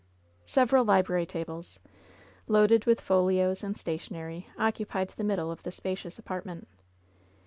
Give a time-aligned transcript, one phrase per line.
[0.47, 1.79] Several library tables,
[2.47, 6.67] loaded with folios and sta tionery, occupied the middle of the spacious apartment.